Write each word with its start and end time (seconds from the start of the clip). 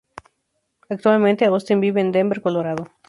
Actualmente, 0.89 1.45
Austin 1.45 1.79
vive 1.79 2.01
en 2.01 2.11
Denver, 2.11 2.41
Colorado. 2.41 2.87